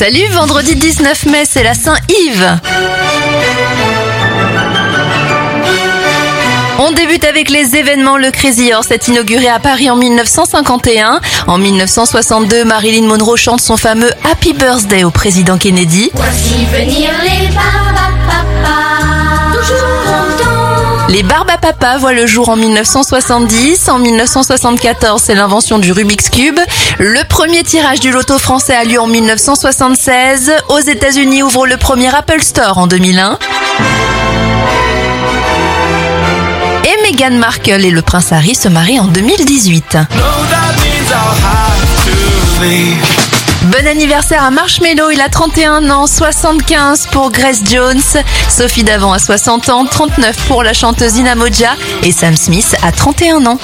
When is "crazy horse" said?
8.30-8.90